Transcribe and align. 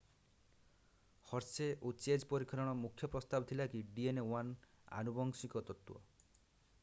Hershey 1.31 1.65
ଏବଂ 1.73 1.91
Chase 2.05 2.25
ପରୀକ୍ଷଣର 2.31 2.73
ଏକ 2.79 2.79
ମୁଖ୍ୟ 2.79 3.09
ପ୍ରସ୍ତାବ 3.15 3.49
ଥିଲା 3.51 3.67
କି 3.75 3.81
dna 3.99 4.23
1 4.39 4.55
ଆନୁବଂଶିକ 5.03 5.63
ତତ୍ତ୍ୱ 5.69 6.01